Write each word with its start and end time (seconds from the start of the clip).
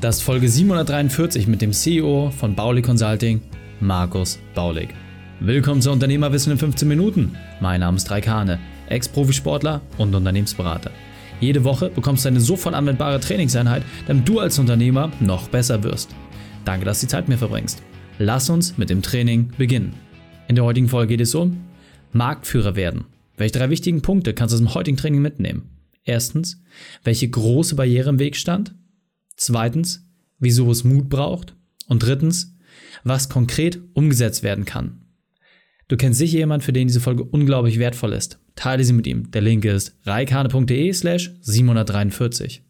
Das 0.00 0.18
ist 0.18 0.22
Folge 0.22 0.48
743 0.48 1.48
mit 1.48 1.60
dem 1.60 1.72
CEO 1.72 2.30
von 2.30 2.54
Baulig 2.54 2.84
Consulting, 2.84 3.40
Markus 3.80 4.38
Baulig. 4.54 4.90
Willkommen 5.40 5.82
zu 5.82 5.90
Unternehmerwissen 5.90 6.52
in 6.52 6.58
15 6.58 6.86
Minuten. 6.86 7.36
Mein 7.60 7.80
Name 7.80 7.96
ist 7.96 8.08
Raikane, 8.08 8.60
Ex-Profisportler 8.88 9.80
und 9.96 10.14
Unternehmensberater. 10.14 10.92
Jede 11.40 11.64
Woche 11.64 11.90
bekommst 11.90 12.24
du 12.24 12.28
eine 12.28 12.40
sofort 12.40 12.76
anwendbare 12.76 13.18
Trainingseinheit, 13.18 13.82
damit 14.06 14.28
du 14.28 14.38
als 14.38 14.60
Unternehmer 14.60 15.10
noch 15.18 15.48
besser 15.48 15.82
wirst. 15.82 16.14
Danke, 16.64 16.84
dass 16.84 17.00
du 17.00 17.06
die 17.06 17.10
Zeit 17.10 17.28
mir 17.28 17.36
verbringst. 17.36 17.82
Lass 18.20 18.50
uns 18.50 18.78
mit 18.78 18.90
dem 18.90 19.02
Training 19.02 19.50
beginnen. 19.58 19.94
In 20.46 20.54
der 20.54 20.64
heutigen 20.64 20.88
Folge 20.88 21.16
geht 21.16 21.22
es 21.22 21.34
um 21.34 21.64
Marktführer 22.12 22.76
werden. 22.76 23.06
Welche 23.36 23.58
drei 23.58 23.68
wichtigen 23.68 24.00
Punkte 24.00 24.32
kannst 24.32 24.52
du 24.52 24.58
aus 24.58 24.62
dem 24.62 24.74
heutigen 24.74 24.96
Training 24.96 25.22
mitnehmen? 25.22 25.70
Erstens, 26.04 26.62
welche 27.02 27.28
große 27.28 27.74
Barriere 27.74 28.10
im 28.10 28.20
Weg 28.20 28.36
stand? 28.36 28.77
Zweitens, 29.38 30.04
wieso 30.38 30.70
es 30.70 30.84
Mut 30.84 31.08
braucht. 31.08 31.54
Und 31.86 32.02
drittens, 32.02 32.54
was 33.04 33.30
konkret 33.30 33.80
umgesetzt 33.94 34.42
werden 34.42 34.66
kann. 34.66 35.06
Du 35.86 35.96
kennst 35.96 36.18
sicher 36.18 36.36
jemanden, 36.36 36.64
für 36.64 36.74
den 36.74 36.88
diese 36.88 37.00
Folge 37.00 37.24
unglaublich 37.24 37.78
wertvoll 37.78 38.12
ist. 38.12 38.38
Teile 38.56 38.84
sie 38.84 38.92
mit 38.92 39.06
ihm. 39.06 39.30
Der 39.30 39.40
Link 39.40 39.64
ist 39.64 39.96
reikane.de 40.04 40.92
slash 40.92 41.32
743. 41.40 42.62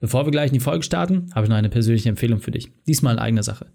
Bevor 0.00 0.26
wir 0.26 0.32
gleich 0.32 0.48
in 0.48 0.54
die 0.54 0.60
Folge 0.60 0.82
starten, 0.82 1.30
habe 1.32 1.46
ich 1.46 1.50
noch 1.50 1.56
eine 1.56 1.68
persönliche 1.68 2.08
Empfehlung 2.08 2.40
für 2.40 2.50
dich. 2.50 2.72
Diesmal 2.86 3.14
in 3.14 3.20
eigener 3.20 3.44
Sache. 3.44 3.70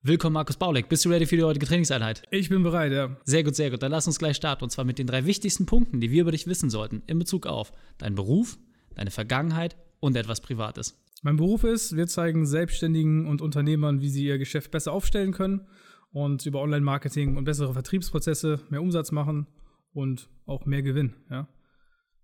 Willkommen, 0.00 0.34
Markus 0.34 0.56
Bauleck. 0.56 0.88
Bist 0.88 1.04
du 1.04 1.10
ready 1.10 1.26
für 1.26 1.36
die 1.36 1.42
heutige 1.42 1.66
Trainingseinheit? 1.66 2.22
Ich 2.30 2.48
bin 2.48 2.62
bereit, 2.62 2.92
ja. 2.92 3.16
Sehr 3.24 3.42
gut, 3.42 3.56
sehr 3.56 3.70
gut. 3.70 3.82
Dann 3.82 3.90
lass 3.90 4.06
uns 4.06 4.18
gleich 4.18 4.36
starten. 4.36 4.64
Und 4.64 4.70
zwar 4.70 4.84
mit 4.84 4.98
den 4.98 5.06
drei 5.06 5.26
wichtigsten 5.26 5.66
Punkten, 5.66 6.00
die 6.00 6.10
wir 6.10 6.22
über 6.22 6.32
dich 6.32 6.46
wissen 6.46 6.70
sollten 6.70 7.02
in 7.06 7.18
Bezug 7.18 7.46
auf 7.46 7.72
deinen 7.98 8.14
Beruf, 8.14 8.58
deine 8.94 9.10
Vergangenheit 9.10 9.76
und 10.04 10.16
etwas 10.16 10.42
Privates. 10.42 11.02
Mein 11.22 11.38
Beruf 11.38 11.64
ist, 11.64 11.96
wir 11.96 12.06
zeigen 12.06 12.44
Selbstständigen 12.44 13.26
und 13.26 13.40
Unternehmern, 13.40 14.02
wie 14.02 14.10
sie 14.10 14.26
ihr 14.26 14.36
Geschäft 14.36 14.70
besser 14.70 14.92
aufstellen 14.92 15.32
können 15.32 15.66
und 16.12 16.44
über 16.44 16.60
Online-Marketing 16.60 17.38
und 17.38 17.44
bessere 17.44 17.72
Vertriebsprozesse 17.72 18.60
mehr 18.68 18.82
Umsatz 18.82 19.12
machen 19.12 19.46
und 19.94 20.28
auch 20.44 20.66
mehr 20.66 20.82
Gewinn. 20.82 21.14
Ja. 21.30 21.48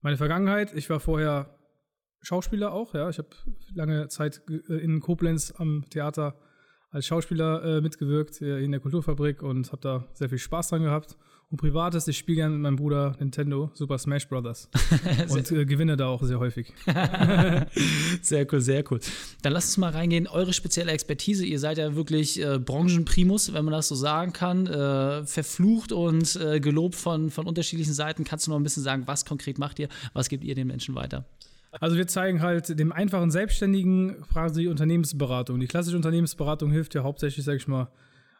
Meine 0.02 0.18
Vergangenheit, 0.18 0.74
ich 0.74 0.90
war 0.90 1.00
vorher 1.00 1.58
Schauspieler 2.20 2.74
auch, 2.74 2.92
ja. 2.92 3.08
Ich 3.08 3.16
habe 3.16 3.30
lange 3.74 4.08
Zeit 4.08 4.42
in 4.68 5.00
Koblenz 5.00 5.54
am 5.56 5.86
Theater 5.88 6.38
als 6.90 7.06
Schauspieler 7.06 7.64
äh, 7.64 7.80
mitgewirkt 7.80 8.42
äh, 8.42 8.62
in 8.62 8.72
der 8.72 8.80
Kulturfabrik 8.80 9.42
und 9.42 9.72
habe 9.72 9.80
da 9.80 10.04
sehr 10.12 10.28
viel 10.28 10.38
Spaß 10.38 10.68
dran 10.68 10.82
gehabt. 10.82 11.16
Und 11.50 11.56
privates, 11.56 12.06
ich 12.06 12.16
spiele 12.16 12.36
gerne 12.36 12.54
mit 12.54 12.62
meinem 12.62 12.76
Bruder 12.76 13.16
Nintendo 13.18 13.72
Super 13.74 13.98
Smash 13.98 14.28
Brothers 14.28 14.68
und 15.30 15.50
äh, 15.50 15.64
gewinne 15.64 15.96
da 15.96 16.06
auch 16.06 16.22
sehr 16.22 16.38
häufig. 16.38 16.72
sehr 18.22 18.46
cool, 18.52 18.60
sehr 18.60 18.84
cool. 18.88 19.00
Dann 19.42 19.52
lasst 19.52 19.70
uns 19.70 19.78
mal 19.78 19.90
reingehen. 19.90 20.28
Eure 20.28 20.52
spezielle 20.52 20.92
Expertise. 20.92 21.44
Ihr 21.44 21.58
seid 21.58 21.78
ja 21.78 21.96
wirklich 21.96 22.40
äh, 22.40 22.60
Branchenprimus, 22.60 23.52
wenn 23.52 23.64
man 23.64 23.72
das 23.72 23.88
so 23.88 23.96
sagen 23.96 24.32
kann. 24.32 24.68
Äh, 24.68 25.26
verflucht 25.26 25.90
und 25.90 26.36
äh, 26.36 26.60
gelobt 26.60 26.94
von, 26.94 27.30
von 27.30 27.46
unterschiedlichen 27.46 27.94
Seiten. 27.94 28.22
Kannst 28.22 28.46
du 28.46 28.52
noch 28.52 28.58
ein 28.58 28.62
bisschen 28.62 28.84
sagen, 28.84 29.02
was 29.06 29.24
konkret 29.24 29.58
macht 29.58 29.80
ihr? 29.80 29.88
Was 30.12 30.28
gebt 30.28 30.44
ihr 30.44 30.54
den 30.54 30.68
Menschen 30.68 30.94
weiter? 30.94 31.24
Also 31.80 31.96
wir 31.96 32.06
zeigen 32.06 32.42
halt 32.42 32.78
dem 32.78 32.92
einfachen 32.92 33.32
Selbstständigen 33.32 34.22
quasi 34.32 34.68
Unternehmensberatung. 34.68 35.58
Die 35.58 35.66
klassische 35.66 35.96
Unternehmensberatung 35.96 36.70
hilft 36.70 36.94
ja 36.94 37.02
hauptsächlich, 37.02 37.44
sag 37.44 37.56
ich 37.56 37.66
mal, 37.66 37.88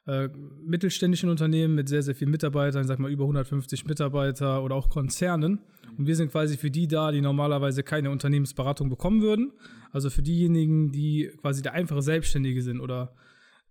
äh, 0.07 0.29
mittelständischen 0.65 1.29
Unternehmen 1.29 1.75
mit 1.75 1.89
sehr, 1.89 2.03
sehr 2.03 2.15
vielen 2.15 2.31
Mitarbeitern, 2.31 2.87
sag 2.87 2.99
mal 2.99 3.11
über 3.11 3.25
150 3.25 3.87
Mitarbeiter 3.87 4.63
oder 4.63 4.75
auch 4.75 4.89
Konzernen. 4.89 5.61
Und 5.99 6.07
wir 6.07 6.17
sind 6.17 6.31
quasi 6.31 6.57
für 6.57 6.71
die 6.71 6.89
da, 6.89 7.13
die 7.13 7.21
normalerweise 7.21 7.83
keine 7.83 8.11
Unternehmensberatung 8.11 8.89
bekommen 8.89 9.23
würden. 9.23 9.53
Also 9.93 10.09
für 10.09 10.23
diejenigen, 10.23 10.93
die 10.93 11.31
quasi 11.41 11.63
der 11.63 11.75
einfache 11.75 12.03
Selbstständige 12.03 12.63
sind 12.63 12.81
oder 12.81 13.13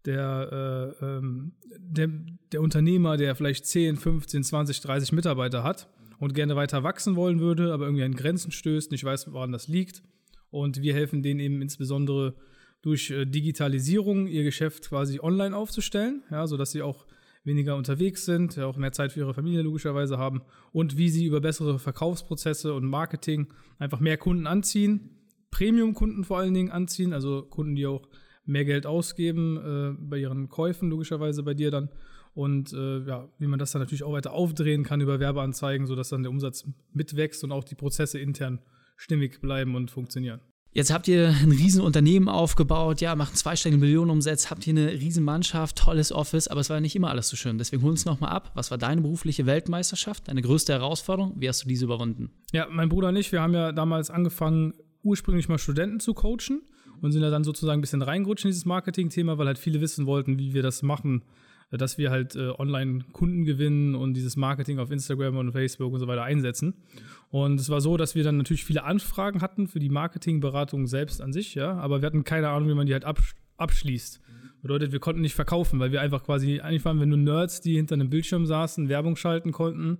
der, 0.06 0.96
äh, 1.02 1.06
ähm, 1.06 1.54
der, 1.78 2.10
der 2.52 2.62
Unternehmer, 2.62 3.18
der 3.18 3.36
vielleicht 3.36 3.66
10, 3.66 3.98
15, 3.98 4.44
20, 4.44 4.82
30 4.82 5.12
Mitarbeiter 5.12 5.64
hat 5.64 5.90
und 6.20 6.34
gerne 6.34 6.56
weiter 6.56 6.84
wachsen 6.84 7.16
wollen 7.16 7.40
würde, 7.40 7.74
aber 7.74 7.86
irgendwie 7.86 8.04
an 8.04 8.16
Grenzen 8.16 8.52
stößt, 8.52 8.92
nicht 8.92 9.04
weiß, 9.04 9.32
woran 9.32 9.52
das 9.52 9.68
liegt. 9.68 10.04
Und 10.52 10.82
wir 10.82 10.94
helfen 10.94 11.22
denen 11.22 11.40
eben 11.40 11.62
insbesondere 11.62 12.36
durch 12.82 13.12
äh, 13.12 13.26
Digitalisierung 13.26 14.28
ihr 14.28 14.44
Geschäft 14.44 14.90
quasi 14.90 15.20
online 15.20 15.56
aufzustellen, 15.56 16.24
ja, 16.32 16.48
sodass 16.48 16.72
sie 16.72 16.82
auch 16.82 17.06
weniger 17.44 17.76
unterwegs 17.76 18.26
sind, 18.26 18.58
auch 18.60 18.78
mehr 18.78 18.92
Zeit 18.92 19.14
für 19.14 19.22
ihre 19.22 19.34
Familie 19.34 19.62
logischerweise 19.62 20.18
haben 20.18 20.42
und 20.72 20.98
wie 20.98 21.10
sie 21.10 21.26
über 21.26 21.42
bessere 21.42 21.80
Verkaufsprozesse 21.80 22.74
und 22.74 22.86
Marketing 22.86 23.48
einfach 23.78 24.00
mehr 24.00 24.18
Kunden 24.18 24.46
anziehen, 24.46 25.12
Premium-Kunden 25.52 26.24
vor 26.24 26.40
allen 26.40 26.54
Dingen 26.54 26.72
anziehen, 26.72 27.14
also 27.14 27.44
Kunden, 27.44 27.76
die 27.76 27.88
auch 27.88 28.08
mehr 28.46 28.66
Geld 28.66 28.86
ausgeben 28.86 29.58
äh, 29.58 29.96
bei 30.00 30.18
ihren 30.18 30.50
Käufen 30.50 30.90
logischerweise 30.90 31.44
bei 31.44 31.54
dir 31.54 31.72
dann 31.72 31.90
und 32.34 32.74
äh, 32.74 33.00
ja, 33.00 33.28
wie 33.38 33.48
man 33.48 33.60
das 33.60 33.72
dann 33.72 33.82
natürlich 33.82 34.04
auch 34.04 34.14
weiter 34.14 34.34
aufdrehen 34.34 34.84
kann 34.84 35.02
über 35.02 35.20
Werbeanzeigen, 35.20 35.88
sodass 35.88 36.10
dann 36.10 36.24
der 36.24 36.32
Umsatz 36.32 36.66
mitwächst 36.94 37.44
und 37.44 37.52
auch 37.52 37.64
die 37.64 37.76
Prozesse 37.76 38.20
intern 38.20 38.60
stimmig 38.96 39.42
bleiben 39.42 39.76
und 39.76 39.92
funktionieren. 39.92 40.42
Jetzt 40.72 40.94
habt 40.94 41.08
ihr 41.08 41.30
ein 41.30 41.52
riesen 41.52 41.82
Unternehmen 41.82 42.30
aufgebaut, 42.30 43.02
ja, 43.02 43.16
macht 43.16 43.30
einen 43.30 43.38
zweistelligen 43.38 43.80
Millionenumsatz, 43.80 44.52
habt 44.52 44.64
hier 44.64 44.76
eine 44.76 44.92
riesen 44.92 45.24
Mannschaft, 45.24 45.78
tolles 45.78 46.12
Office, 46.12 46.48
aber 46.48 46.62
es 46.62 46.70
war 46.70 46.78
ja 46.78 46.82
nicht 46.82 46.96
immer 46.96 47.10
alles 47.10 47.28
so 47.28 47.36
schön. 47.36 47.58
Deswegen 47.58 47.82
hol 47.82 47.90
uns 47.90 48.06
nochmal 48.06 48.30
ab. 48.30 48.52
Was 48.54 48.70
war 48.70 48.78
deine 48.78 49.02
berufliche 49.02 49.48
Weltmeisterschaft, 49.48 50.28
deine 50.28 50.44
größte 50.44 50.74
Herausforderung? 50.74 51.34
Wie 51.38 51.50
hast 51.50 51.64
du 51.64 51.68
diese 51.68 51.86
überwunden? 51.86 52.30
Ja, 52.54 52.68
mein 52.70 52.88
Bruder 52.88 53.10
und 53.10 53.16
ich, 53.16 53.32
wir 53.32 53.42
haben 53.42 53.54
ja 53.54 53.72
damals 53.72 54.12
angefangen, 54.12 54.76
ursprünglich 55.02 55.50
mal 55.50 55.58
Studenten 55.58 56.00
zu 56.00 56.14
coachen 56.14 56.62
und 57.02 57.14
sind 57.14 57.22
da 57.22 57.32
dann 57.32 57.44
sozusagen 57.44 57.80
ein 57.80 57.82
bisschen 57.82 58.04
reingerutscht 58.04 58.46
in 58.46 58.52
dieses 58.52 58.66
Marketing-Thema, 58.66 59.40
weil 59.40 59.48
halt 59.48 59.58
viele 59.58 59.82
wissen 59.82 60.06
wollten, 60.06 60.38
wie 60.38 60.54
wir 60.54 60.62
das 60.62 60.84
machen, 60.84 61.24
dass 61.78 61.98
wir 61.98 62.10
halt 62.10 62.36
äh, 62.36 62.50
online 62.50 63.06
Kunden 63.12 63.46
gewinnen 63.46 63.96
und 63.96 64.16
dieses 64.16 64.36
Marketing 64.36 64.80
auf 64.80 64.92
Instagram 64.92 65.38
und 65.38 65.52
Facebook 65.52 65.94
und 65.94 66.00
so 66.00 66.08
weiter 66.08 66.24
einsetzen. 66.24 66.74
Und 67.30 67.60
es 67.60 67.70
war 67.70 67.82
so, 67.82 67.98
dass 67.98 68.16
wir 68.16 68.24
dann 68.24 68.38
natürlich 68.38 68.66
viele 68.66 68.84
Anfragen 68.84 69.42
hatten 69.42 69.68
für 69.68 69.80
die 69.80 69.90
Marketingberatung 69.90 70.88
selbst 70.88 71.22
an 71.22 71.32
sich, 71.32 71.56
ja, 71.56 71.74
aber 71.74 72.02
wir 72.02 72.08
hatten 72.08 72.24
keine 72.24 72.50
Ahnung, 72.50 72.70
wie 72.70 72.74
man 72.74 72.88
die 72.88 72.94
halt 72.94 73.06
absch 73.06 73.36
abschließt. 73.58 74.22
Bedeutet, 74.62 74.92
wir 74.92 75.00
konnten 75.00 75.22
nicht 75.22 75.36
verkaufen, 75.36 75.80
weil 75.80 75.92
wir 75.92 76.02
einfach 76.02 76.24
quasi, 76.24 76.60
eigentlich 76.60 76.84
waren 76.86 77.00
wir 77.00 77.06
nur 77.06 77.18
Nerds, 77.18 77.62
die 77.62 77.76
hinter 77.76 77.96
einem 77.96 78.10
Bildschirm 78.10 78.46
saßen, 78.46 78.90
Werbung 78.90 79.16
schalten 79.16 79.52
konnten, 79.52 80.00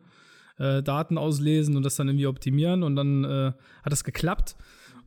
äh, 0.58 0.82
Daten 0.82 1.18
auslesen 1.18 1.78
und 1.78 1.84
das 1.84 1.96
dann 1.96 2.08
irgendwie 2.08 2.28
optimieren 2.28 2.84
und 2.84 2.96
dann 2.96 3.24
äh, 3.24 3.52
hat 3.84 3.92
das 3.92 4.04
geklappt. 4.04 4.56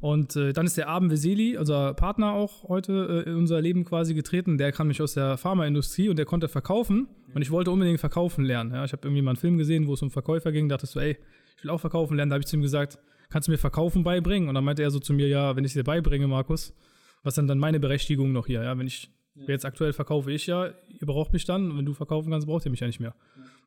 Und 0.02 0.34
äh, 0.34 0.52
dann 0.52 0.66
ist 0.66 0.76
der 0.76 0.88
Abend 0.88 1.12
Veseli, 1.12 1.56
unser 1.56 1.94
Partner 1.94 2.32
auch 2.32 2.68
heute 2.68 3.24
äh, 3.24 3.30
in 3.30 3.36
unser 3.36 3.60
Leben 3.60 3.84
quasi 3.84 4.14
getreten. 4.14 4.58
Der 4.58 4.72
kam 4.72 4.88
mich 4.88 5.00
aus 5.00 5.14
der 5.14 5.36
Pharmaindustrie 5.36 6.08
und 6.08 6.16
der 6.16 6.26
konnte 6.26 6.48
verkaufen. 6.48 7.06
Und 7.32 7.40
ich 7.40 7.52
wollte 7.52 7.70
unbedingt 7.70 8.00
verkaufen 8.00 8.44
lernen. 8.44 8.74
Ja, 8.74 8.84
ich 8.84 8.92
habe 8.92 9.06
irgendwie 9.06 9.22
mal 9.22 9.30
einen 9.30 9.36
Film 9.36 9.58
gesehen, 9.58 9.86
wo 9.86 9.94
es 9.94 10.02
um 10.02 10.10
Verkäufer 10.10 10.50
ging. 10.50 10.68
Da 10.68 10.74
dachte 10.76 10.88
so, 10.88 10.98
ey, 10.98 11.16
ich 11.56 11.62
will 11.62 11.70
auch 11.70 11.78
verkaufen 11.78 12.16
lernen. 12.16 12.30
Da 12.30 12.34
habe 12.34 12.40
ich 12.40 12.48
zu 12.48 12.56
ihm 12.56 12.62
gesagt, 12.62 12.98
kannst 13.30 13.46
du 13.46 13.52
mir 13.52 13.58
Verkaufen 13.58 14.02
beibringen? 14.02 14.48
Und 14.48 14.56
dann 14.56 14.64
meinte 14.64 14.82
er 14.82 14.90
so 14.90 14.98
zu 14.98 15.12
mir, 15.12 15.28
ja, 15.28 15.54
wenn 15.54 15.64
ich 15.64 15.72
dir 15.72 15.84
beibringe, 15.84 16.26
Markus, 16.26 16.74
was 17.22 17.36
dann 17.36 17.46
dann 17.46 17.58
meine 17.58 17.78
Berechtigung 17.78 18.32
noch 18.32 18.48
hier? 18.48 18.64
Ja, 18.64 18.76
wenn 18.76 18.88
ich 18.88 19.08
jetzt 19.46 19.64
aktuell 19.64 19.92
verkaufe 19.92 20.32
ich 20.32 20.48
ja, 20.48 20.66
ihr 20.66 21.06
braucht 21.06 21.32
mich 21.32 21.44
dann. 21.44 21.70
Und 21.70 21.78
wenn 21.78 21.86
du 21.86 21.94
verkaufen 21.94 22.28
kannst, 22.32 22.48
braucht 22.48 22.64
ihr 22.66 22.72
mich 22.72 22.80
ja 22.80 22.88
nicht 22.88 22.98
mehr. 22.98 23.14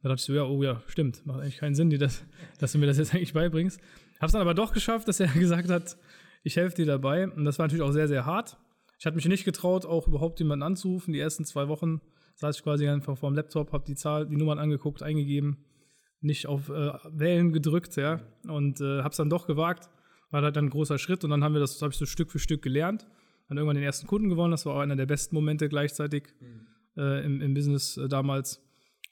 Da 0.04 0.10
dachte 0.10 0.20
ich 0.20 0.26
so, 0.26 0.34
ja, 0.34 0.44
oh 0.44 0.62
ja, 0.62 0.84
stimmt. 0.88 1.26
Macht 1.26 1.40
eigentlich 1.40 1.58
keinen 1.58 1.76
Sinn, 1.76 1.90
das, 1.92 2.26
dass 2.60 2.74
du 2.74 2.78
mir 2.78 2.88
das 2.88 2.98
jetzt 2.98 3.14
eigentlich 3.16 3.32
beibringst. 3.32 3.80
Hab's 4.20 4.34
dann 4.34 4.42
aber 4.42 4.54
doch 4.54 4.74
geschafft, 4.74 5.08
dass 5.08 5.20
er 5.20 5.28
gesagt 5.34 5.70
hat, 5.70 5.98
ich 6.46 6.56
helfe 6.58 6.76
dir 6.76 6.86
dabei. 6.86 7.28
Und 7.28 7.44
das 7.44 7.58
war 7.60 7.66
natürlich 7.66 7.84
auch 7.84 7.92
sehr, 7.92 8.08
sehr 8.08 8.26
hart. 8.26 8.58
Ich 9.00 9.06
hatte 9.06 9.16
mich 9.16 9.28
nicht 9.28 9.44
getraut, 9.44 9.86
auch 9.86 10.08
überhaupt 10.08 10.40
jemanden 10.40 10.64
anzurufen. 10.64 11.12
Die 11.12 11.20
ersten 11.20 11.44
zwei 11.44 11.68
Wochen 11.68 12.02
saß 12.36 12.58
ich 12.58 12.64
quasi 12.64 12.88
einfach 12.88 13.18
vor 13.18 13.32
dem 13.32 13.36
Laptop, 13.36 13.74
habe 13.74 13.84
die 13.86 13.96
Zahl, 13.96 14.28
die 14.28 14.36
Nummern 14.38 14.60
angeguckt, 14.60 15.02
eingegeben, 15.02 15.66
nicht 16.22 16.46
auf 16.48 16.70
äh, 16.70 16.92
Wählen 17.12 17.52
gedrückt, 17.52 17.96
ja, 17.96 18.22
und 18.48 18.80
äh, 18.80 19.00
habe 19.00 19.10
es 19.10 19.18
dann 19.18 19.30
doch 19.30 19.48
gewagt. 19.48 19.90
War 20.30 20.44
halt 20.44 20.56
dann 20.56 20.66
ein 20.66 20.70
großer 20.70 21.00
Schritt 21.00 21.24
und 21.24 21.32
dann 21.32 21.44
haben 21.44 21.54
wir 21.54 21.62
das, 21.62 21.82
habe 21.82 21.92
ich 21.92 21.98
so 21.98 22.06
Stück 22.06 22.32
für 22.32 22.40
Stück 22.40 22.62
gelernt. 22.62 23.08
Dann 23.48 23.58
irgendwann 23.58 23.76
den 23.76 23.84
ersten 23.84 24.06
Kunden 24.06 24.30
gewonnen. 24.30 24.52
Das 24.52 24.66
war 24.66 24.76
auch 24.76 24.80
einer 24.80 24.96
der 24.96 25.06
besten 25.06 25.36
Momente 25.36 25.68
gleichzeitig 25.68 26.34
mhm. 26.40 26.68
äh, 26.98 27.26
im, 27.26 27.42
im, 27.42 27.54
Business 27.54 27.98
äh, 27.98 28.08
damals. 28.08 28.62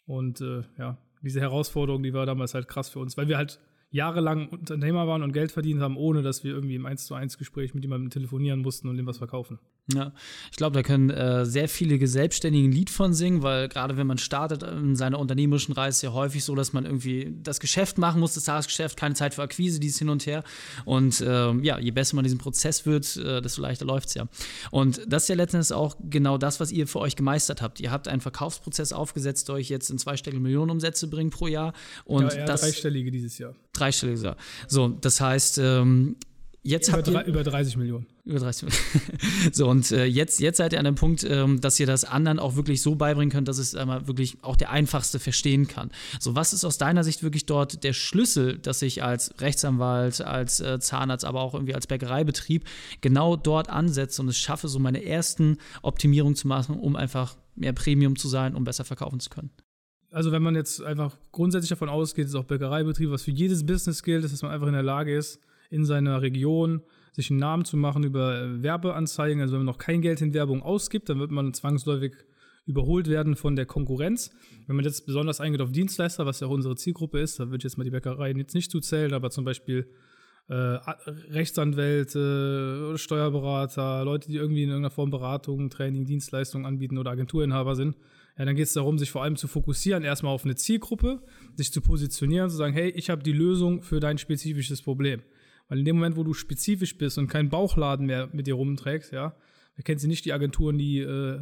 Und 0.05 0.41
äh, 0.41 0.61
ja, 0.77 0.97
diese 1.23 1.39
Herausforderung, 1.39 2.03
die 2.03 2.13
war 2.13 2.25
damals 2.25 2.53
halt 2.53 2.67
krass 2.67 2.89
für 2.89 2.99
uns, 2.99 3.17
weil 3.17 3.27
wir 3.27 3.37
halt 3.37 3.59
jahrelang 3.93 4.49
Unternehmer 4.49 5.07
waren 5.07 5.21
und 5.21 5.33
Geld 5.33 5.51
verdient 5.51 5.79
haben, 5.79 5.97
ohne 5.97 6.23
dass 6.23 6.43
wir 6.43 6.51
irgendwie 6.51 6.75
im 6.75 6.85
1 6.87 7.05
zu 7.05 7.13
1 7.13 7.37
Gespräch 7.37 7.75
mit 7.75 7.83
jemandem 7.83 8.09
telefonieren 8.09 8.61
mussten 8.61 8.89
und 8.89 8.97
dem 8.97 9.05
was 9.05 9.19
verkaufen. 9.19 9.59
Ja, 9.91 10.13
ich 10.49 10.55
glaube, 10.55 10.75
da 10.75 10.81
können 10.81 11.09
äh, 11.09 11.45
sehr 11.45 11.67
viele 11.67 12.07
Selbstständige 12.07 12.69
ein 12.69 12.71
Lied 12.71 12.89
von 12.89 13.13
singen, 13.13 13.43
weil 13.43 13.67
gerade 13.67 13.97
wenn 13.97 14.07
man 14.07 14.17
startet 14.17 14.63
in 14.63 14.95
seiner 14.95 15.19
unternehmerischen 15.19 15.73
Reise, 15.73 15.97
ist 15.97 16.01
ja 16.03 16.13
häufig 16.13 16.45
so, 16.45 16.55
dass 16.55 16.71
man 16.71 16.85
irgendwie 16.85 17.35
das 17.43 17.59
Geschäft 17.59 17.97
machen 17.97 18.21
muss, 18.21 18.33
das 18.33 18.45
Tagesgeschäft, 18.45 18.97
keine 18.97 19.15
Zeit 19.15 19.33
für 19.33 19.41
Akquise, 19.41 19.81
dieses 19.81 19.99
hin 19.99 20.07
und 20.07 20.25
her. 20.25 20.45
Und 20.85 21.19
äh, 21.19 21.51
ja, 21.57 21.79
je 21.79 21.91
besser 21.91 22.15
man 22.15 22.23
diesen 22.23 22.37
Prozess 22.37 22.85
wird, 22.85 23.17
äh, 23.17 23.41
desto 23.41 23.61
leichter 23.61 23.83
läuft 23.83 24.07
es 24.07 24.13
ja. 24.13 24.29
Und 24.71 25.01
das 25.05 25.23
ist 25.23 25.29
ja 25.29 25.35
letztendlich 25.35 25.73
auch 25.73 25.97
genau 26.09 26.37
das, 26.37 26.61
was 26.61 26.71
ihr 26.71 26.87
für 26.87 26.99
euch 26.99 27.17
gemeistert 27.17 27.61
habt. 27.61 27.81
Ihr 27.81 27.91
habt 27.91 28.07
einen 28.07 28.21
Verkaufsprozess 28.21 28.93
aufgesetzt, 28.93 29.49
der 29.49 29.55
euch 29.55 29.67
jetzt 29.67 29.89
in 29.89 29.97
zweistellige 29.97 30.41
Millionenumsätze 30.41 31.07
bringt 31.09 31.33
pro 31.33 31.47
Jahr. 31.47 31.73
Und 32.05 32.33
ja, 32.33 32.45
das, 32.45 32.61
dreistellige 32.61 33.11
dieses 33.11 33.37
Jahr. 33.37 33.53
Dreistellige, 33.73 34.37
so. 34.69 34.87
Das 34.87 35.19
heißt, 35.19 35.57
ähm, 35.57 36.15
Jetzt 36.65 36.87
über, 36.87 36.97
habt 36.97 37.07
ihr, 37.09 37.25
über 37.25 37.43
30 37.43 37.75
Millionen. 37.75 38.05
Über 38.23 38.39
30 38.39 38.63
Millionen. 38.63 39.19
so, 39.51 39.69
und 39.69 39.91
äh, 39.91 40.05
jetzt, 40.05 40.39
jetzt 40.39 40.57
seid 40.57 40.71
ihr 40.71 40.79
an 40.79 40.85
dem 40.85 40.95
Punkt, 40.95 41.25
ähm, 41.29 41.59
dass 41.59 41.77
ihr 41.77 41.85
das 41.85 42.05
anderen 42.05 42.39
auch 42.39 42.55
wirklich 42.55 42.81
so 42.81 42.95
beibringen 42.95 43.31
könnt, 43.31 43.49
dass 43.49 43.57
es 43.57 43.75
einmal 43.75 44.07
wirklich 44.07 44.37
auch 44.43 44.55
der 44.55 44.71
Einfachste 44.71 45.19
verstehen 45.19 45.67
kann. 45.67 45.91
So, 46.21 46.35
was 46.35 46.53
ist 46.53 46.63
aus 46.63 46.77
deiner 46.77 47.03
Sicht 47.03 47.21
wirklich 47.21 47.45
dort 47.45 47.83
der 47.83 47.91
Schlüssel, 47.91 48.57
dass 48.59 48.81
ich 48.81 49.03
als 49.03 49.33
Rechtsanwalt, 49.41 50.21
als 50.21 50.61
äh, 50.61 50.79
Zahnarzt, 50.79 51.25
aber 51.25 51.41
auch 51.41 51.53
irgendwie 51.53 51.75
als 51.75 51.85
Bäckereibetrieb 51.85 52.63
genau 53.01 53.35
dort 53.35 53.69
ansetze 53.69 54.21
und 54.21 54.29
es 54.29 54.37
schaffe, 54.37 54.69
so 54.69 54.79
meine 54.79 55.03
ersten 55.03 55.57
Optimierungen 55.81 56.37
zu 56.37 56.47
machen, 56.47 56.79
um 56.79 56.95
einfach 56.95 57.35
mehr 57.55 57.73
Premium 57.73 58.15
zu 58.15 58.29
sein, 58.29 58.55
um 58.55 58.63
besser 58.63 58.85
verkaufen 58.85 59.19
zu 59.19 59.29
können? 59.29 59.51
Also 60.11 60.31
wenn 60.31 60.43
man 60.43 60.55
jetzt 60.55 60.81
einfach 60.81 61.17
grundsätzlich 61.33 61.69
davon 61.69 61.89
ausgeht, 61.89 62.27
dass 62.27 62.35
auch 62.35 62.45
Bäckereibetrieb, 62.45 63.09
was 63.09 63.23
für 63.23 63.31
jedes 63.31 63.65
Business 63.65 64.01
gilt, 64.01 64.23
ist, 64.23 64.31
dass 64.31 64.43
man 64.43 64.51
einfach 64.51 64.67
in 64.67 64.73
der 64.73 64.83
Lage 64.83 65.13
ist, 65.13 65.41
in 65.73 65.85
seiner 65.85 66.21
Region 66.21 66.81
sich 67.11 67.29
einen 67.29 67.39
Namen 67.39 67.65
zu 67.65 67.77
machen 67.77 68.03
über 68.03 68.39
äh, 68.39 68.63
Werbeanzeigen. 68.63 69.41
Also 69.41 69.53
wenn 69.53 69.59
man 69.59 69.67
noch 69.67 69.77
kein 69.77 70.01
Geld 70.01 70.21
in 70.21 70.33
Werbung 70.33 70.61
ausgibt, 70.61 71.09
dann 71.09 71.19
wird 71.19 71.31
man 71.31 71.53
zwangsläufig 71.53 72.13
überholt 72.65 73.09
werden 73.09 73.35
von 73.35 73.55
der 73.55 73.65
Konkurrenz. 73.65 74.31
Wenn 74.67 74.75
man 74.75 74.85
jetzt 74.85 75.05
besonders 75.05 75.41
eingeht 75.41 75.61
auf 75.61 75.71
Dienstleister, 75.71 76.25
was 76.25 76.39
ja 76.39 76.47
auch 76.47 76.51
unsere 76.51 76.75
Zielgruppe 76.75 77.19
ist, 77.19 77.39
da 77.39 77.47
würde 77.47 77.57
ich 77.57 77.63
jetzt 77.63 77.77
mal 77.77 77.83
die 77.83 77.91
Bäckereien 77.91 78.37
jetzt 78.37 78.55
nicht 78.55 78.71
zuzählen, 78.71 79.13
aber 79.13 79.31
zum 79.31 79.43
Beispiel 79.43 79.87
äh, 80.47 80.55
Rechtsanwälte, 80.55 82.93
Steuerberater, 82.97 84.05
Leute, 84.05 84.29
die 84.29 84.37
irgendwie 84.37 84.63
in 84.63 84.69
irgendeiner 84.69 84.93
Form 84.93 85.09
Beratung, 85.09 85.69
Training, 85.69 86.05
Dienstleistungen 86.05 86.65
anbieten 86.65 86.97
oder 86.97 87.11
Agenturinhaber 87.11 87.75
sind, 87.75 87.97
ja, 88.37 88.45
dann 88.45 88.55
geht 88.55 88.65
es 88.65 88.73
darum, 88.73 88.97
sich 88.97 89.11
vor 89.11 89.23
allem 89.23 89.35
zu 89.35 89.47
fokussieren, 89.47 90.03
erstmal 90.03 90.33
auf 90.33 90.43
eine 90.43 90.55
Zielgruppe, 90.55 91.21
sich 91.55 91.71
zu 91.71 91.81
positionieren, 91.81 92.49
zu 92.49 92.55
sagen, 92.55 92.73
hey, 92.73 92.89
ich 92.89 93.09
habe 93.09 93.23
die 93.23 93.31
Lösung 93.31 93.83
für 93.83 93.99
dein 93.99 94.17
spezifisches 94.17 94.81
Problem. 94.81 95.21
Weil 95.67 95.79
in 95.79 95.85
dem 95.85 95.95
Moment, 95.95 96.17
wo 96.17 96.23
du 96.23 96.33
spezifisch 96.33 96.97
bist 96.97 97.17
und 97.17 97.27
keinen 97.27 97.49
Bauchladen 97.49 98.05
mehr 98.05 98.29
mit 98.33 98.47
dir 98.47 98.55
rumträgst, 98.55 99.11
ja, 99.11 99.35
da 99.75 99.83
kennst 99.83 100.03
du 100.03 100.07
nicht 100.07 100.25
die 100.25 100.33
Agenturen, 100.33 100.77
die 100.77 100.99
äh, 100.99 101.39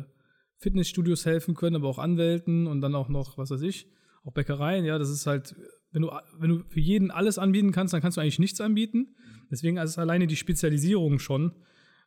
Fitnessstudios 0.57 1.25
helfen 1.25 1.56
können, 1.56 1.75
aber 1.75 1.88
auch 1.88 2.00
Anwälten 2.00 2.68
und 2.68 2.81
dann 2.81 2.95
auch 2.95 3.09
noch, 3.09 3.38
was 3.38 3.50
weiß 3.50 3.62
ich, 3.63 3.88
auch 4.23 4.31
Bäckereien, 4.31 4.85
ja, 4.85 5.00
das 5.00 5.09
ist 5.09 5.25
halt, 5.25 5.56
wenn 5.91 6.03
du, 6.03 6.12
wenn 6.38 6.50
du 6.50 6.63
für 6.69 6.79
jeden 6.79 7.12
alles 7.12 7.39
anbieten 7.39 7.71
kannst, 7.71 7.94
dann 7.94 8.01
kannst 8.01 8.18
du 8.18 8.21
eigentlich 8.21 8.39
nichts 8.39 8.62
anbieten. 8.62 9.15
Deswegen 9.50 9.77
ist 9.77 9.97
alleine 9.97 10.27
die 10.27 10.35
Spezialisierung 10.35 11.19
schon 11.19 11.53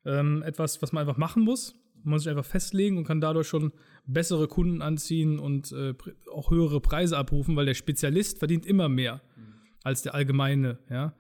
ähm, 0.07 0.43
etwas, 0.45 0.81
was 0.81 0.93
man 0.93 1.03
einfach 1.03 1.19
machen 1.19 1.43
muss. 1.43 1.75
Man 2.05 2.13
muss 2.13 2.23
sich 2.23 2.31
einfach 2.31 2.45
festlegen 2.45 2.97
und 2.97 3.05
kann 3.05 3.21
dadurch 3.21 3.49
schon 3.49 3.73
bessere 4.07 4.47
Kunden 4.47 4.81
anziehen 4.81 5.39
und 5.39 5.73
äh, 5.73 5.95
auch 6.33 6.51
höhere 6.51 6.81
Preise 6.81 7.19
abrufen, 7.19 7.57
weil 7.57 7.67
der 7.67 7.75
Spezialist 7.75 8.39
verdient 8.39 8.65
immer 8.65 8.89
mehr 8.89 9.21
als 9.83 10.03
der 10.03 10.15
Allgemeine, 10.15 10.79
ja 10.89 11.15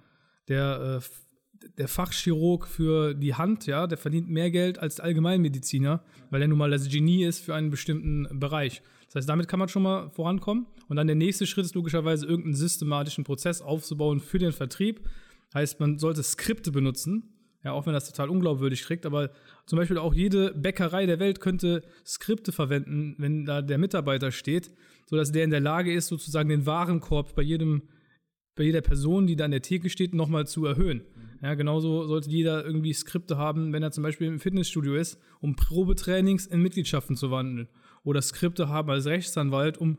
der, 0.48 1.00
äh, 1.02 1.68
der 1.78 1.88
Fachchirurg 1.88 2.66
für 2.66 3.14
die 3.14 3.34
Hand, 3.34 3.66
ja, 3.66 3.86
der 3.86 3.98
verdient 3.98 4.28
mehr 4.28 4.50
Geld 4.50 4.78
als 4.78 4.96
der 4.96 5.06
Allgemeinmediziner, 5.06 6.02
weil 6.30 6.42
er 6.42 6.48
nun 6.48 6.58
mal 6.58 6.70
das 6.70 6.88
Genie 6.88 7.24
ist 7.24 7.40
für 7.40 7.54
einen 7.54 7.70
bestimmten 7.70 8.38
Bereich. 8.38 8.82
Das 9.06 9.16
heißt, 9.16 9.28
damit 9.28 9.48
kann 9.48 9.58
man 9.58 9.68
schon 9.68 9.82
mal 9.82 10.10
vorankommen. 10.10 10.66
Und 10.88 10.96
dann 10.96 11.06
der 11.06 11.16
nächste 11.16 11.46
Schritt 11.46 11.64
ist 11.64 11.74
logischerweise, 11.74 12.26
irgendeinen 12.26 12.54
systematischen 12.54 13.24
Prozess 13.24 13.62
aufzubauen 13.62 14.20
für 14.20 14.38
den 14.38 14.52
Vertrieb. 14.52 15.08
Heißt, 15.54 15.80
man 15.80 15.98
sollte 15.98 16.22
Skripte 16.22 16.72
benutzen, 16.72 17.34
ja, 17.62 17.72
auch 17.72 17.86
wenn 17.86 17.94
das 17.94 18.10
total 18.10 18.28
unglaubwürdig 18.28 18.82
kriegt, 18.82 19.06
aber 19.06 19.30
zum 19.66 19.78
Beispiel 19.78 19.98
auch 19.98 20.12
jede 20.12 20.52
Bäckerei 20.52 21.06
der 21.06 21.18
Welt 21.18 21.40
könnte 21.40 21.82
Skripte 22.04 22.52
verwenden, 22.52 23.14
wenn 23.18 23.46
da 23.46 23.62
der 23.62 23.78
Mitarbeiter 23.78 24.32
steht, 24.32 24.70
sodass 25.06 25.32
der 25.32 25.44
in 25.44 25.50
der 25.50 25.60
Lage 25.60 25.94
ist, 25.94 26.08
sozusagen 26.08 26.48
den 26.48 26.66
Warenkorb 26.66 27.34
bei 27.34 27.42
jedem 27.42 27.82
bei 28.56 28.64
jeder 28.64 28.80
Person, 28.80 29.26
die 29.26 29.36
da 29.36 29.44
an 29.44 29.50
der 29.50 29.62
Theke 29.62 29.90
steht, 29.90 30.14
nochmal 30.14 30.46
zu 30.46 30.64
erhöhen. 30.64 31.02
Ja, 31.42 31.54
genauso 31.54 32.06
sollte 32.06 32.30
jeder 32.30 32.64
irgendwie 32.64 32.92
Skripte 32.92 33.36
haben, 33.36 33.72
wenn 33.72 33.82
er 33.82 33.90
zum 33.90 34.02
Beispiel 34.02 34.28
im 34.28 34.40
Fitnessstudio 34.40 34.94
ist, 34.94 35.20
um 35.40 35.56
Probetrainings 35.56 36.46
in 36.46 36.62
Mitgliedschaften 36.62 37.16
zu 37.16 37.30
wandeln. 37.30 37.68
Oder 38.02 38.22
Skripte 38.22 38.68
haben 38.68 38.90
als 38.90 39.06
Rechtsanwalt, 39.06 39.76
um 39.76 39.98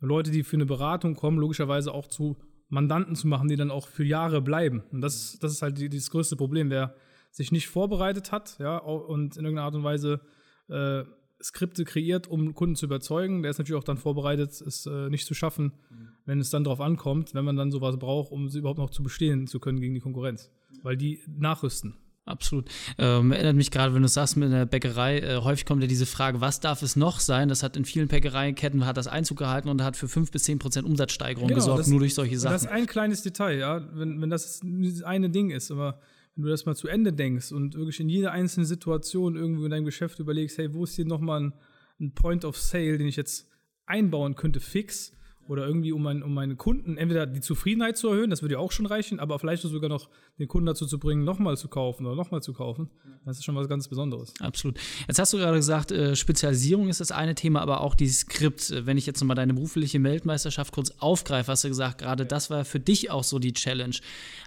Leute, 0.00 0.30
die 0.30 0.42
für 0.42 0.56
eine 0.56 0.66
Beratung 0.66 1.14
kommen, 1.14 1.38
logischerweise 1.38 1.92
auch 1.92 2.08
zu 2.08 2.36
Mandanten 2.68 3.14
zu 3.14 3.28
machen, 3.28 3.48
die 3.48 3.56
dann 3.56 3.70
auch 3.70 3.86
für 3.86 4.04
Jahre 4.04 4.42
bleiben. 4.42 4.82
Und 4.90 5.00
das, 5.00 5.38
das 5.40 5.52
ist 5.52 5.62
halt 5.62 5.78
die, 5.78 5.88
das 5.88 6.10
größte 6.10 6.36
Problem. 6.36 6.70
Wer 6.70 6.94
sich 7.30 7.52
nicht 7.52 7.68
vorbereitet 7.68 8.32
hat, 8.32 8.58
ja, 8.58 8.76
und 8.78 9.36
in 9.36 9.44
irgendeiner 9.44 9.66
Art 9.66 9.74
und 9.74 9.84
Weise 9.84 10.20
äh, 10.68 11.04
Skripte 11.42 11.84
kreiert, 11.84 12.28
um 12.28 12.54
Kunden 12.54 12.76
zu 12.76 12.86
überzeugen. 12.86 13.42
Der 13.42 13.50
ist 13.50 13.58
natürlich 13.58 13.78
auch 13.78 13.84
dann 13.84 13.98
vorbereitet, 13.98 14.50
es 14.60 14.86
äh, 14.86 15.08
nicht 15.08 15.26
zu 15.26 15.34
schaffen, 15.34 15.72
mhm. 15.90 16.01
Wenn 16.24 16.40
es 16.40 16.50
dann 16.50 16.64
darauf 16.64 16.80
ankommt, 16.80 17.34
wenn 17.34 17.44
man 17.44 17.56
dann 17.56 17.70
sowas 17.70 17.98
braucht, 17.98 18.32
um 18.32 18.48
sie 18.48 18.58
überhaupt 18.58 18.78
noch 18.78 18.90
zu 18.90 19.02
bestehen 19.02 19.46
zu 19.46 19.60
können 19.60 19.80
gegen 19.80 19.94
die 19.94 20.00
Konkurrenz. 20.00 20.50
Weil 20.82 20.96
die 20.96 21.20
nachrüsten. 21.26 21.96
Absolut. 22.24 22.68
Ähm, 22.98 23.32
erinnert 23.32 23.56
mich 23.56 23.72
gerade, 23.72 23.94
wenn 23.94 24.02
du 24.02 24.08
sagst, 24.08 24.36
mit 24.36 24.52
der 24.52 24.64
Bäckerei, 24.64 25.18
äh, 25.18 25.36
häufig 25.38 25.66
kommt 25.66 25.82
ja 25.82 25.88
diese 25.88 26.06
Frage, 26.06 26.40
was 26.40 26.60
darf 26.60 26.82
es 26.82 26.94
noch 26.94 27.18
sein? 27.18 27.48
Das 27.48 27.64
hat 27.64 27.76
in 27.76 27.84
vielen 27.84 28.06
Bäckereiketten 28.06 28.86
hat 28.86 28.96
das 28.96 29.08
Einzug 29.08 29.38
gehalten 29.38 29.68
und 29.68 29.82
hat 29.82 29.96
für 29.96 30.06
5 30.06 30.30
bis 30.30 30.44
10 30.44 30.60
Prozent 30.60 30.86
Umsatzsteigerung 30.86 31.48
genau, 31.48 31.58
gesorgt, 31.58 31.80
das, 31.80 31.86
nur 31.88 31.98
durch 31.98 32.14
solche 32.14 32.38
Sachen. 32.38 32.52
Das 32.52 32.62
ist 32.62 32.70
ein 32.70 32.86
kleines 32.86 33.22
Detail, 33.22 33.58
ja, 33.58 33.88
wenn, 33.94 34.20
wenn 34.20 34.30
das 34.30 34.60
das 34.60 35.02
eine 35.02 35.30
Ding 35.30 35.50
ist, 35.50 35.72
aber 35.72 35.98
wenn 36.36 36.44
du 36.44 36.50
das 36.50 36.64
mal 36.64 36.76
zu 36.76 36.86
Ende 36.86 37.12
denkst 37.12 37.50
und 37.50 37.74
wirklich 37.74 37.98
in 37.98 38.08
jeder 38.08 38.30
einzelnen 38.30 38.66
Situation 38.66 39.34
irgendwo 39.34 39.64
in 39.64 39.72
deinem 39.72 39.84
Geschäft 39.84 40.20
überlegst, 40.20 40.58
hey, 40.58 40.72
wo 40.72 40.84
ist 40.84 40.94
hier 40.94 41.04
nochmal 41.04 41.40
ein, 41.40 41.52
ein 42.00 42.14
Point 42.14 42.44
of 42.44 42.56
Sale, 42.56 42.98
den 42.98 43.08
ich 43.08 43.16
jetzt 43.16 43.48
einbauen 43.84 44.36
könnte, 44.36 44.60
fix, 44.60 45.12
oder 45.48 45.66
irgendwie 45.66 45.92
um, 45.92 46.02
mein, 46.02 46.22
um 46.22 46.34
meine 46.34 46.56
Kunden 46.56 46.96
entweder 46.96 47.26
die 47.26 47.40
Zufriedenheit 47.40 47.96
zu 47.96 48.08
erhöhen, 48.08 48.30
das 48.30 48.42
würde 48.42 48.54
ja 48.54 48.58
auch 48.58 48.72
schon 48.72 48.86
reichen, 48.86 49.20
aber 49.20 49.38
vielleicht 49.38 49.62
sogar 49.62 49.90
noch 49.90 50.08
den 50.38 50.48
Kunden 50.48 50.66
dazu 50.66 50.86
zu 50.86 50.98
bringen, 50.98 51.24
nochmal 51.24 51.56
zu 51.56 51.68
kaufen 51.68 52.06
oder 52.06 52.16
nochmal 52.16 52.42
zu 52.42 52.52
kaufen. 52.52 52.88
Das 53.24 53.38
ist 53.38 53.44
schon 53.44 53.54
was 53.54 53.68
ganz 53.68 53.88
Besonderes. 53.88 54.34
Absolut. 54.40 54.78
Jetzt 55.06 55.18
hast 55.18 55.32
du 55.32 55.38
gerade 55.38 55.56
gesagt, 55.56 55.92
äh, 55.92 56.16
Spezialisierung 56.16 56.88
ist 56.88 57.00
das 57.00 57.12
eine 57.12 57.34
Thema, 57.34 57.60
aber 57.60 57.82
auch 57.82 57.94
die 57.94 58.08
Skript. 58.08 58.70
Äh, 58.70 58.86
wenn 58.86 58.96
ich 58.96 59.06
jetzt 59.06 59.20
nochmal 59.20 59.36
deine 59.36 59.54
berufliche 59.54 60.02
Weltmeisterschaft 60.02 60.72
kurz 60.72 60.92
aufgreife, 60.98 61.52
hast 61.52 61.64
du 61.64 61.68
gesagt, 61.68 61.98
gerade 61.98 62.26
das 62.26 62.50
war 62.50 62.64
für 62.64 62.80
dich 62.80 63.10
auch 63.10 63.24
so 63.24 63.38
die 63.38 63.52
Challenge. 63.52 63.96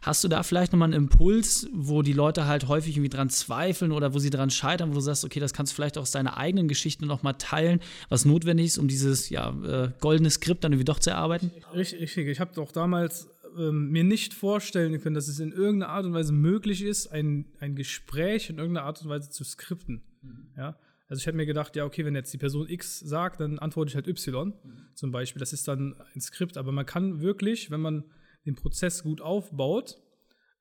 Hast 0.02 0.24
du 0.24 0.28
da 0.28 0.44
vielleicht 0.44 0.74
nochmal 0.74 0.94
einen 0.94 1.06
Impuls, 1.06 1.68
wo 1.74 2.02
die 2.02 2.14
Leute 2.14 2.48
halt 2.48 2.68
häufig 2.68 2.96
irgendwie 2.96 3.10
dran 3.10 3.30
zweifeln 3.30 3.92
oder 3.92 4.14
wo 4.14 4.20
sie 4.20 4.30
dran 4.30 4.50
scheitern, 4.50 4.90
wo 4.90 4.96
du 4.96 5.02
sagst, 5.02 5.24
okay, 5.26 5.40
das 5.40 5.54
kannst 5.54 5.74
du 5.74 5.76
vielleicht 5.76 5.98
auch 5.98 6.04
aus 6.04 6.12
deiner 6.12 6.38
eigenen 6.38 6.68
Geschichte 6.68 7.06
nochmal 7.06 7.36
teilen, 7.38 7.80
was 8.10 8.26
notwendig 8.26 8.68
ist, 8.68 8.78
um 8.78 8.88
dieses 8.88 9.30
ja, 9.30 9.50
äh, 9.64 9.92
goldene 10.00 10.30
Skript 10.30 10.64
dann 10.64 10.74
irgendwie 10.74 10.86
doch 10.86 10.95
zu 11.00 11.12
erarbeiten? 11.12 11.52
Richtig, 11.74 12.02
richtig. 12.02 12.28
Ich 12.28 12.40
habe 12.40 12.52
doch 12.54 12.72
damals 12.72 13.30
ähm, 13.58 13.92
mir 13.92 14.04
nicht 14.04 14.34
vorstellen 14.34 15.00
können, 15.02 15.16
dass 15.16 15.28
es 15.28 15.40
in 15.40 15.52
irgendeiner 15.52 15.92
Art 15.92 16.06
und 16.06 16.14
Weise 16.14 16.34
möglich 16.34 16.84
ist, 16.84 17.08
ein, 17.08 17.46
ein 17.60 17.76
Gespräch 17.76 18.50
in 18.50 18.58
irgendeiner 18.58 18.86
Art 18.86 19.02
und 19.02 19.10
Weise 19.10 19.30
zu 19.30 19.44
skripten. 19.44 20.04
Mhm. 20.22 20.48
Ja? 20.58 20.78
Also 21.08 21.22
ich 21.22 21.28
hätte 21.28 21.38
mir 21.38 21.46
gedacht, 21.46 21.76
ja, 21.76 21.86
okay, 21.86 22.04
wenn 22.04 22.16
jetzt 22.16 22.34
die 22.34 22.38
Person 22.38 22.68
X 22.68 23.00
sagt, 23.00 23.40
dann 23.40 23.60
antworte 23.60 23.90
ich 23.90 23.96
halt 23.96 24.08
Y 24.08 24.48
mhm. 24.48 24.54
zum 24.96 25.12
Beispiel. 25.12 25.40
Das 25.40 25.54
ist 25.54 25.68
dann 25.68 25.96
ein 26.14 26.22
Skript. 26.22 26.58
Aber 26.58 26.72
man 26.72 26.86
kann 26.86 27.22
wirklich, 27.22 27.72
wenn 27.72 27.82
man 27.82 28.04
den 28.46 28.56
Prozess 28.56 29.04
gut 29.04 29.22
aufbaut, 29.22 29.98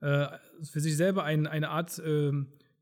äh, 0.01 0.29
für 0.63 0.81
sich 0.81 0.97
selber 0.97 1.25
ein, 1.25 1.47
eine 1.47 1.71
Art 1.71 1.99
äh, 1.99 2.33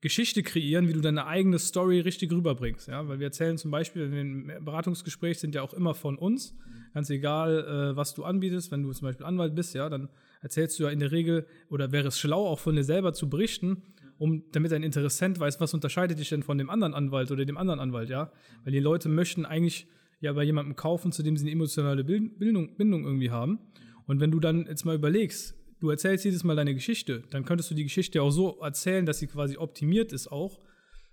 Geschichte 0.02 0.42
kreieren, 0.42 0.88
wie 0.88 0.92
du 0.92 1.00
deine 1.00 1.26
eigene 1.26 1.61
Story 1.61 2.00
richtig 2.00 2.32
rüberbringst. 2.32 2.88
Ja? 2.88 3.06
Weil 3.09 3.21
wir 3.21 3.28
erzählen 3.28 3.56
zum 3.56 3.71
Beispiel, 3.71 4.02
in 4.02 4.12
den 4.12 4.64
Beratungsgesprächen 4.64 5.40
sind 5.40 5.54
ja 5.54 5.62
auch 5.62 5.73
immer 5.73 5.94
von 5.94 6.18
uns. 6.18 6.56
Ganz 6.92 7.09
egal, 7.09 7.92
äh, 7.92 7.97
was 7.97 8.12
du 8.12 8.25
anbietest, 8.25 8.73
wenn 8.73 8.82
du 8.82 8.92
zum 8.92 9.06
Beispiel 9.06 9.25
Anwalt 9.25 9.54
bist, 9.54 9.75
ja, 9.75 9.88
dann 9.88 10.09
erzählst 10.42 10.78
du 10.78 10.82
ja 10.82 10.90
in 10.90 10.99
der 10.99 11.12
Regel, 11.12 11.47
oder 11.71 11.92
wäre 11.92 12.09
es 12.09 12.18
schlau, 12.18 12.47
auch 12.47 12.59
von 12.59 12.75
dir 12.75 12.82
selber 12.82 13.12
zu 13.14 13.30
berichten, 13.30 13.82
um, 14.18 14.42
damit 14.50 14.73
ein 14.73 14.82
Interessent 14.82 15.38
weiß, 15.38 15.61
was 15.61 15.73
unterscheidet 15.73 16.18
dich 16.18 16.28
denn 16.30 16.42
von 16.42 16.59
dem 16.59 16.68
anderen 16.68 16.94
Anwalt 16.94 17.30
oder 17.30 17.44
dem 17.44 17.56
anderen 17.56 17.78
Anwalt, 17.78 18.11
ja. 18.11 18.32
Weil 18.64 18.73
die 18.73 18.80
Leute 18.80 19.09
möchten 19.09 19.47
eigentlich 19.47 19.87
ja 20.21 20.32
bei 20.32 20.42
jemandem 20.42 20.75
kaufen, 20.75 21.12
zu 21.12 21.23
dem 21.23 21.37
sie 21.37 21.44
eine 21.44 21.52
emotionale 21.52 22.02
Bindung, 22.02 22.76
Bindung 22.76 23.04
irgendwie 23.04 23.30
haben. 23.30 23.61
Und 24.06 24.18
wenn 24.18 24.32
du 24.32 24.40
dann 24.40 24.66
jetzt 24.66 24.85
mal 24.85 24.97
überlegst, 24.97 25.54
du 25.83 25.91
erzählst 25.91 26.25
jedes 26.25 26.45
Mal 26.45 26.55
deine 26.55 26.75
Geschichte, 26.75 27.25
dann 27.31 27.45
könntest 27.45 27.71
du 27.71 27.75
die 27.75 27.83
Geschichte 27.83 28.23
auch 28.23 28.31
so 28.31 28.61
erzählen, 28.61 29.05
dass 29.05 29.19
sie 29.19 29.27
quasi 29.27 29.57
optimiert 29.57 30.12
ist 30.12 30.31
auch 30.31 30.61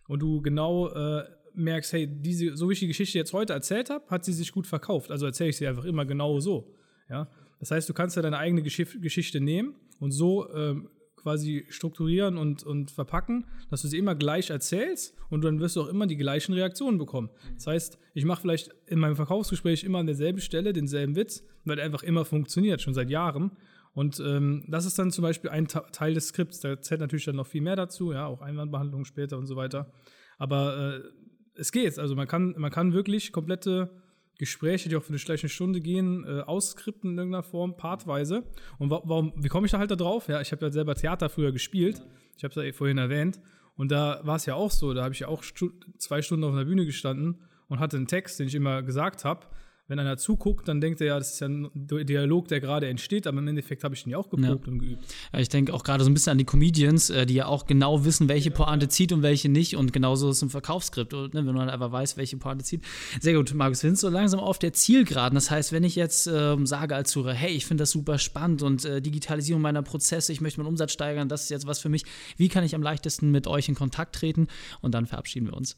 und 0.08 0.20
du 0.20 0.42
genau 0.42 0.90
äh, 0.90 1.24
merkst, 1.56 1.94
hey, 1.94 2.08
diese, 2.08 2.56
so 2.56 2.70
wie 2.70 2.74
ich 2.74 2.80
die 2.80 2.88
Geschichte 2.88 3.18
jetzt 3.18 3.34
heute 3.34 3.54
erzählt 3.54 3.90
habe, 3.90 4.06
hat 4.10 4.24
sie 4.24 4.34
sich 4.34 4.52
gut 4.52 4.68
verkauft. 4.68 5.10
Also 5.10 5.26
erzähle 5.26 5.50
ich 5.50 5.58
sie 5.58 5.68
einfach 5.68 5.86
immer 5.86 6.06
genau 6.06 6.40
so. 6.40 6.76
Ja? 7.10 7.28
Das 7.60 7.72
heißt, 7.72 7.90
du 7.90 7.94
kannst 7.94 8.16
ja 8.16 8.22
deine 8.22 8.38
eigene 8.38 8.62
Geschichte, 8.62 9.00
Geschichte 9.00 9.42
nehmen 9.42 9.74
und 10.00 10.12
so 10.12 10.54
ähm, 10.54 10.90
quasi 11.16 11.66
strukturieren 11.70 12.38
und, 12.38 12.62
und 12.64 12.92
verpacken, 12.92 13.46
dass 13.72 13.82
du 13.82 13.88
sie 13.88 13.98
immer 13.98 14.14
gleich 14.14 14.52
erzählst 14.52 15.16
und 15.32 15.44
dann 15.44 15.60
wirst 15.60 15.76
du 15.76 15.82
auch 15.82 15.88
immer 15.88 16.06
die 16.06 16.16
gleichen 16.16 16.54
Reaktionen 16.54 17.00
bekommen. 17.00 17.32
Das 17.56 17.66
heißt, 17.66 17.98
ich 18.14 18.24
mache 18.24 18.42
vielleicht 18.42 18.70
in 18.86 19.00
meinem 19.00 19.16
Verkaufsgespräch 19.16 19.84
immer 19.84 19.98
an 19.98 20.06
derselben 20.06 20.42
Stelle 20.42 20.74
denselben 20.74 21.16
Witz, 21.16 21.44
weil 21.66 21.78
der 21.78 21.86
einfach 21.86 22.04
immer 22.04 22.24
funktioniert, 22.24 22.82
schon 22.82 22.94
seit 22.94 23.10
Jahren. 23.10 23.52
Und 23.93 24.19
ähm, 24.19 24.65
das 24.67 24.86
ist 24.86 25.00
dann 25.00 25.12
zum 25.12 25.24
Beispiel 25.24 25.50
ein 25.50 25.67
Teil 25.67 26.13
des 26.13 26.27
Skripts. 26.27 26.60
Da 26.60 26.79
zählt 26.79 27.01
natürlich 27.01 27.25
dann 27.25 27.36
noch 27.36 27.48
viel 27.48 27.62
mehr 27.62 27.75
dazu, 27.75 28.12
ja, 28.12 28.27
auch 28.27 28.41
Einwandbehandlung 28.41 29.05
später 29.05 29.38
und 29.38 29.48
so 29.48 29.55
weiter. 29.55 29.91
Aber 30.38 31.01
äh, 31.03 31.10
es 31.55 31.72
geht. 31.72 32.00
Also 32.00 32.15
man 32.15 32.27
kann, 32.27 32.55
man 32.58 32.72
kann 32.72 32.93
wirklich 32.93 33.31
komplette 33.31 33.89
Gespräche, 34.38 34.88
die 34.88 34.96
auch 34.96 35.03
für 35.03 35.10
eine 35.10 35.19
schlechte 35.19 35.50
Stunde 35.50 35.81
gehen, 35.81 36.24
äh, 36.25 36.41
ausskripten 36.41 37.12
in 37.12 37.17
irgendeiner 37.17 37.43
Form, 37.43 37.75
partweise. 37.75 38.43
Und 38.77 38.89
wa 38.89 39.01
warum, 39.03 39.34
wie 39.36 39.50
komme 39.50 39.65
ich 39.65 39.72
da 39.72 39.79
halt 39.79 39.91
da 39.91 39.96
drauf? 39.96 40.29
Ja, 40.29 40.39
ich 40.39 40.51
habe 40.51 40.65
ja 40.65 40.72
selber 40.72 40.96
Theater 40.96 41.27
früher 41.29 41.51
gespielt. 41.51 42.01
Ich 42.38 42.43
habe 42.43 42.58
es 42.58 42.65
ja 42.65 42.72
vorhin 42.72 42.98
erwähnt. 42.98 43.41
Und 43.75 43.91
da 43.91 44.22
war 44.24 44.38
es 44.38 44.46
ja 44.46 44.55
auch 44.55 44.72
so, 44.72 44.93
da 44.93 45.03
habe 45.03 45.13
ich 45.13 45.22
ja 45.22 45.27
auch 45.27 45.43
stu 45.43 45.72
zwei 45.98 46.22
Stunden 46.22 46.46
auf 46.46 46.53
einer 46.53 46.65
Bühne 46.65 46.86
gestanden 46.86 47.41
und 47.67 47.79
hatte 47.79 47.98
einen 47.98 48.08
Text, 48.08 48.39
den 48.39 48.48
ich 48.48 48.55
immer 48.55 48.81
gesagt 48.81 49.25
habe 49.25 49.46
wenn 49.89 50.00
einer 50.00 50.17
zuguckt, 50.17 50.67
dann 50.67 50.79
denkt 50.79 51.01
er 51.01 51.08
ja, 51.08 51.17
das 51.17 51.34
ist 51.34 51.39
ja 51.39 51.48
ein 51.48 51.69
Dialog, 51.74 52.48
der 52.48 52.62
gerade 52.62 52.88
entsteht, 52.88 53.25
aber 53.25 53.39
im 53.39 53.48
Endeffekt 53.48 53.84
habe 53.84 53.96
ich 53.96 54.03
den 54.03 54.12
ja 54.12 54.17
auch 54.19 54.29
geprobt 54.29 54.67
ja. 54.67 54.72
und 54.72 54.79
geübt. 54.79 55.03
Ja, 55.34 55.39
ich 55.39 55.50
denke 55.50 55.74
auch 55.74 55.84
gerade 55.84 56.03
so 56.03 56.10
ein 56.10 56.13
bisschen 56.13 56.31
an 56.31 56.38
die 56.38 56.46
Comedians, 56.46 57.10
äh, 57.10 57.25
die 57.25 57.34
ja 57.34 57.48
auch 57.48 57.65
genau 57.65 58.05
wissen, 58.05 58.29
welche 58.29 58.51
Pointe 58.51 58.88
zieht 58.88 59.12
und 59.12 59.24
welche 59.24 59.50
nicht 59.50 59.75
und 59.75 59.91
genauso 59.91 60.29
ist 60.29 60.38
es 60.38 60.41
im 60.43 60.51
Verkaufsskript, 60.51 61.12
ne, 61.12 61.29
wenn 61.34 61.55
man 61.55 61.69
einfach 61.69 61.91
weiß, 61.91 62.17
welche 62.17 62.38
Pointe 62.38 62.63
zieht. 62.63 62.84
Sehr 63.19 63.34
gut, 63.34 63.51
Markus, 63.55 63.81
wir 63.81 63.89
sind 63.89 63.98
so 63.98 64.10
langsam 64.10 64.39
auf 64.39 64.60
der 64.60 64.74
Zielgeraden. 64.74 65.34
Das 65.34 65.50
heißt, 65.50 65.72
wenn 65.72 65.84
ich 65.84 65.96
jetzt 65.96 66.27
ähm, 66.27 66.67
sage 66.67 66.96
als 66.96 67.10
Zuhörer, 67.10 67.34
hey, 67.34 67.51
ich 67.51 67.65
finde 67.65 67.81
das 67.81 67.89
super 67.89 68.19
spannend 68.19 68.62
und 68.62 68.86
äh, 68.86 69.01
Digitalisierung 69.01 69.62
meiner 69.62 69.81
Prozesse, 69.81 70.31
ich 70.31 70.39
möchte 70.39 70.60
meinen 70.60 70.69
Umsatz 70.69 70.91
steigern, 70.91 71.29
das 71.29 71.43
ist 71.43 71.50
jetzt 71.50 71.65
was 71.65 71.79
für 71.79 71.89
mich. 71.89 72.05
Wie 72.38 72.48
kann 72.48 72.63
ich 72.63 72.75
am 72.75 72.84
leichtesten 72.84 73.31
mit 73.31 73.48
euch 73.48 73.67
in 73.67 73.75
Kontakt 73.75 74.15
treten? 74.15 74.48
Und 74.81 74.93
dann 74.93 75.08
verabschieden 75.08 75.48
wir 75.48 75.53
uns. 75.53 75.77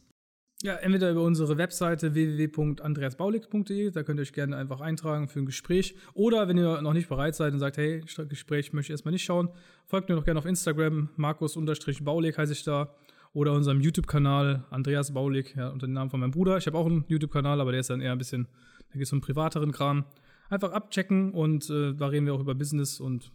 Ja, 0.64 0.76
entweder 0.76 1.10
über 1.10 1.24
unsere 1.24 1.58
Webseite 1.58 2.14
www.andreasbaulig.de, 2.14 3.90
da 3.90 4.04
könnt 4.04 4.20
ihr 4.20 4.22
euch 4.22 4.34
gerne 4.34 4.56
einfach 4.56 4.80
eintragen 4.80 5.28
für 5.28 5.40
ein 5.40 5.48
Gespräch. 5.48 5.96
Oder 6.14 6.48
wenn 6.48 6.58
ihr 6.58 6.84
noch 6.84 6.94
nicht 6.94 7.10
bereit 7.10 7.34
seid 7.34 7.54
und 7.54 7.60
sagt, 7.60 7.78
hey, 7.78 8.04
Gespräch 8.30 8.72
möchte 8.72 8.92
ich 8.92 8.94
erstmal 8.94 9.12
nicht 9.12 9.24
schauen, 9.24 9.50
folgt 9.88 10.08
mir 10.08 10.16
doch 10.16 10.24
gerne 10.24 10.38
auf 10.38 10.46
Instagram, 10.46 11.10
Markus-Baulig 11.16 12.38
heiße 12.38 12.54
ich 12.54 12.64
da. 12.64 12.94
Oder 13.34 13.54
unserem 13.54 13.82
YouTube-Kanal, 13.82 14.66
Andreas 14.70 15.12
Baulig, 15.14 15.56
ja, 15.56 15.70
unter 15.70 15.88
dem 15.88 15.94
Namen 15.94 16.12
von 16.12 16.20
meinem 16.20 16.32
Bruder. 16.32 16.58
Ich 16.58 16.68
habe 16.68 16.78
auch 16.78 16.86
einen 16.86 17.06
YouTube-Kanal, 17.08 17.60
aber 17.60 17.72
der 17.72 17.80
ist 17.80 17.90
dann 17.90 18.02
eher 18.02 18.12
ein 18.12 18.20
bisschen, 18.20 18.48
da 18.90 19.00
geht 19.00 19.08
es 19.08 19.14
um 19.14 19.22
privateren 19.22 19.72
Kram. 19.72 20.06
Einfach 20.50 20.74
abchecken 20.74 21.32
und 21.32 21.72
äh, 21.72 21.94
da 21.96 22.08
reden 22.08 22.28
wir 22.28 22.36
auch 22.36 22.42
über 22.42 22.54
Business 22.54 23.00
und 23.00 23.32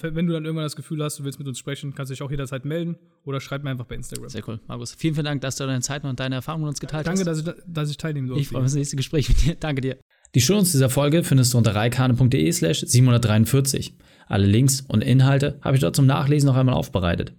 wenn 0.00 0.26
du 0.26 0.32
dann 0.32 0.44
irgendwann 0.44 0.64
das 0.64 0.76
Gefühl 0.76 1.02
hast, 1.02 1.18
du 1.18 1.24
willst 1.24 1.38
mit 1.38 1.48
uns 1.48 1.58
sprechen, 1.58 1.94
kannst 1.94 2.10
du 2.10 2.14
dich 2.14 2.22
auch 2.22 2.30
jederzeit 2.30 2.64
melden 2.64 2.96
oder 3.24 3.40
schreib 3.40 3.64
mir 3.64 3.70
einfach 3.70 3.86
bei 3.86 3.96
Instagram. 3.96 4.28
Sehr 4.28 4.46
cool, 4.46 4.60
Markus. 4.68 4.94
Vielen, 4.94 5.14
vielen 5.14 5.24
Dank, 5.24 5.40
dass 5.40 5.56
du 5.56 5.66
deine 5.66 5.80
Zeit 5.80 6.04
und 6.04 6.20
deine 6.20 6.36
Erfahrungen 6.36 6.64
mit 6.64 6.70
uns 6.70 6.80
geteilt 6.80 7.06
Danke, 7.06 7.20
hast. 7.20 7.26
Danke, 7.26 7.44
dass 7.44 7.56
ich, 7.56 7.64
dass 7.66 7.90
ich 7.90 7.96
teilnehmen 7.96 8.28
durfte. 8.28 8.42
Ich 8.42 8.48
freue 8.48 8.60
mich 8.60 8.66
auf 8.66 8.70
das 8.70 8.76
nächste 8.76 8.96
Gespräch 8.96 9.28
mit 9.28 9.42
dir. 9.42 9.54
Danke 9.56 9.80
dir. 9.80 9.98
Die 10.34 10.40
Shownotes 10.40 10.72
dieser 10.72 10.88
Folge 10.88 11.24
findest 11.24 11.52
du 11.52 11.58
unter 11.58 11.74
reikane.de 11.74 12.52
slash 12.52 12.80
743. 12.86 13.96
Alle 14.28 14.46
Links 14.46 14.80
und 14.80 15.02
Inhalte 15.02 15.58
habe 15.62 15.76
ich 15.76 15.80
dort 15.82 15.96
zum 15.96 16.06
Nachlesen 16.06 16.46
noch 16.46 16.56
einmal 16.56 16.74
aufbereitet. 16.74 17.34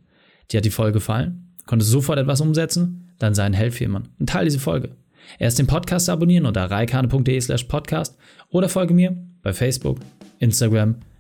Dir 0.52 0.58
hat 0.58 0.66
die 0.66 0.70
Folge 0.70 0.94
gefallen? 0.94 1.56
Konntest 1.66 1.90
du 1.90 1.94
sofort 1.94 2.20
etwas 2.20 2.42
umsetzen? 2.42 3.16
Dann 3.20 3.34
sei 3.34 3.44
ein 3.44 3.54
Held 3.54 3.74
für 3.74 3.86
jemanden 3.86 4.10
und 4.20 4.30
teile 4.30 4.46
diese 4.46 4.60
Folge. 4.60 4.96
Erst 5.40 5.58
den 5.58 5.68
Podcast 5.68 6.10
abonnieren 6.10 6.46
unter 6.46 6.70
reikane.de 6.70 7.40
slash 7.40 7.64
podcast 7.64 8.18
oder 8.50 8.70
folge 8.70 8.94
mir 8.94 9.16
bei 9.42 9.54
Facebook, 9.54 10.00
Instagram, 10.40 10.98